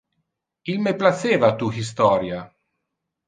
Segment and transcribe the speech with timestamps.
[0.71, 2.39] Il me placeva tu historia.